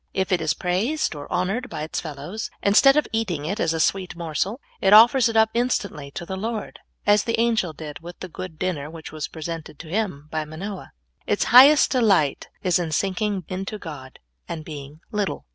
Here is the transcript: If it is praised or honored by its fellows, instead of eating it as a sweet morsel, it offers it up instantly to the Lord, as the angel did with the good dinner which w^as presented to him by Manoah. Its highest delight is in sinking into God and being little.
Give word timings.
If 0.15 0.31
it 0.31 0.41
is 0.41 0.55
praised 0.55 1.13
or 1.13 1.31
honored 1.31 1.69
by 1.69 1.83
its 1.83 1.99
fellows, 1.99 2.49
instead 2.63 2.97
of 2.97 3.07
eating 3.13 3.45
it 3.45 3.59
as 3.59 3.71
a 3.71 3.79
sweet 3.79 4.15
morsel, 4.15 4.59
it 4.81 4.93
offers 4.93 5.29
it 5.29 5.37
up 5.37 5.51
instantly 5.53 6.09
to 6.15 6.25
the 6.25 6.35
Lord, 6.35 6.79
as 7.05 7.23
the 7.25 7.39
angel 7.39 7.71
did 7.71 7.99
with 7.99 8.19
the 8.19 8.27
good 8.27 8.57
dinner 8.57 8.89
which 8.89 9.11
w^as 9.11 9.31
presented 9.31 9.77
to 9.77 9.89
him 9.89 10.27
by 10.31 10.43
Manoah. 10.43 10.93
Its 11.27 11.43
highest 11.53 11.91
delight 11.91 12.49
is 12.63 12.79
in 12.79 12.91
sinking 12.91 13.43
into 13.47 13.77
God 13.77 14.17
and 14.49 14.65
being 14.65 15.01
little. 15.11 15.45